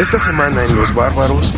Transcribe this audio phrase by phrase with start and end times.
[0.00, 1.52] Esta semana en Los Bárbaros.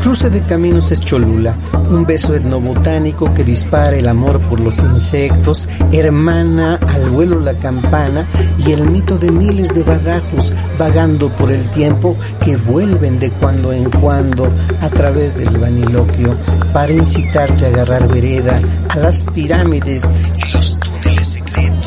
[0.00, 1.56] Cruce de Caminos es Cholula,
[1.90, 8.26] un beso etnobotánico que dispara el amor por los insectos, hermana al vuelo la campana
[8.58, 13.72] y el mito de miles de badajos vagando por el tiempo que vuelven de cuando
[13.72, 16.36] en cuando a través del vaniloquio
[16.72, 21.81] para incitarte a agarrar vereda a las pirámides y los túneles secretos.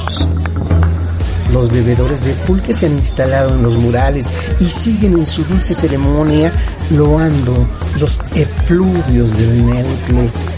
[1.56, 4.28] Los bebedores de pulque se han instalado en los murales
[4.60, 6.52] y siguen en su dulce ceremonia
[6.92, 7.66] loando
[7.98, 10.55] los efluvios del Neutle.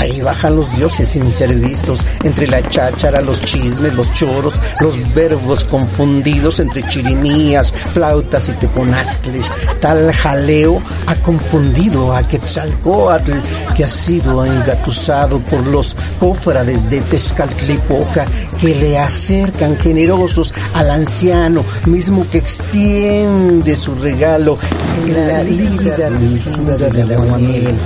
[0.00, 4.96] Ahí bajan los dioses sin ser vistos, entre la cháchara, los chismes, los choros, los
[5.14, 9.52] verbos confundidos entre chirimías, flautas y teponazles.
[9.78, 13.40] Tal jaleo ha confundido a Quetzalcoatl,
[13.76, 18.24] que ha sido engatusado por los cofrades de Tezcatlipoca,
[18.58, 24.56] que le acercan generosos al anciano, mismo que extiende su regalo
[24.96, 27.76] en la líquida dulzura de la miel.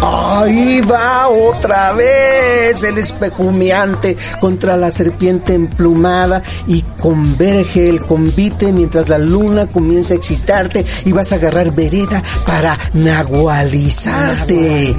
[0.00, 9.08] Ahí va otra vez el espejumeante contra la serpiente emplumada y converge el convite mientras
[9.08, 14.94] la luna comienza a excitarte y vas a agarrar vereda para nahualizarte.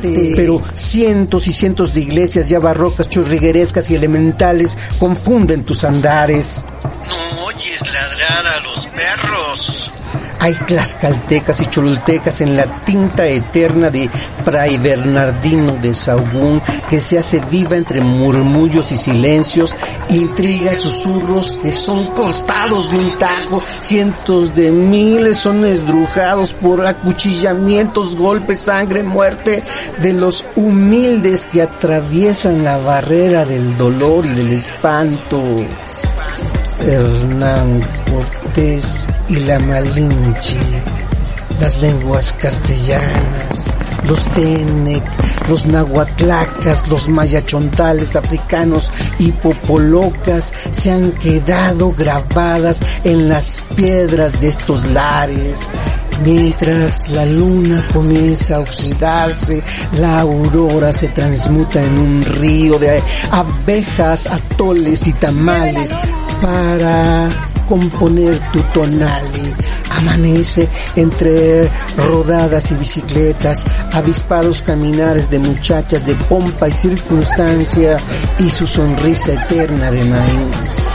[0.00, 6.64] Pero cientos y cientos de iglesias ya barrocas, churriguerescas y elementales confunden tus andares.
[6.84, 9.92] No oyes ladrar a los perros.
[10.40, 14.08] Hay tlaxcaltecas y cholultecas en la tinta eterna de
[14.44, 19.74] Fray Bernardino de Sahagún que se hace viva entre murmullos y silencios,
[20.08, 28.14] intrigas, susurros que son cortados de un tajo, cientos de miles son esdrujados por acuchillamientos,
[28.14, 29.62] golpes, sangre, muerte
[30.00, 35.42] de los humildes que atraviesan la barrera del dolor y del espanto.
[36.80, 40.58] Hernán Cortés y la Malinche,
[41.60, 43.72] las lenguas castellanas,
[44.06, 45.02] los Tenec,
[45.48, 54.48] los nahuatlacas, los mayachontales africanos y popolocas se han quedado grabadas en las piedras de
[54.48, 55.68] estos lares.
[56.24, 59.62] Mientras la luna comienza a oxidarse,
[59.92, 65.92] la aurora se transmuta en un río de abejas, atoles y tamales
[66.42, 67.28] para
[67.68, 69.54] componer tu tonali.
[69.96, 77.96] Amanece entre rodadas y bicicletas, avispados caminares de muchachas de pompa y circunstancia
[78.38, 80.90] y su sonrisa eterna de maíz.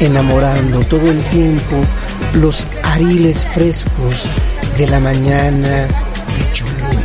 [0.00, 1.76] Enamorando todo el tiempo
[2.34, 4.24] los ariles frescos
[4.76, 5.88] de la mañana
[6.36, 6.97] de Chulú.